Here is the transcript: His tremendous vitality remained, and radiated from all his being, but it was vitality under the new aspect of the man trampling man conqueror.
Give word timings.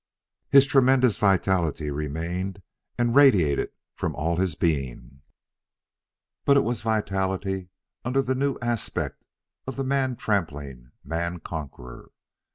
His 0.49 0.65
tremendous 0.65 1.19
vitality 1.19 1.91
remained, 1.91 2.63
and 2.97 3.13
radiated 3.13 3.69
from 3.93 4.15
all 4.15 4.35
his 4.37 4.55
being, 4.55 5.21
but 6.43 6.57
it 6.57 6.63
was 6.63 6.81
vitality 6.81 7.69
under 8.03 8.23
the 8.23 8.33
new 8.33 8.57
aspect 8.63 9.23
of 9.67 9.75
the 9.75 9.83
man 9.83 10.15
trampling 10.15 10.91
man 11.03 11.39
conqueror. 11.39 12.09